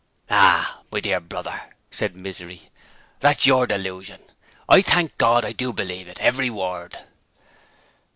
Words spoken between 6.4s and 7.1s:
word!'